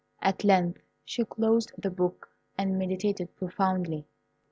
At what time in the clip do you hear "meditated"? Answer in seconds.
2.79-3.35